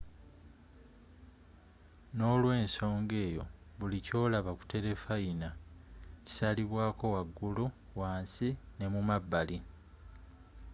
n'olwensoga 2.15 3.17
eyo 3.27 3.43
buli 3.77 3.97
kyolaba 4.05 4.51
ku 4.59 4.63
telefayina 4.73 5.49
kisalibwako 6.25 7.05
wagulu 7.15 7.65
wansi 7.99 8.47
n'emumabbali 8.77 9.57